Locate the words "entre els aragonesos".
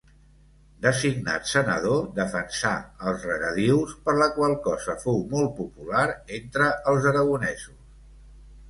6.41-7.81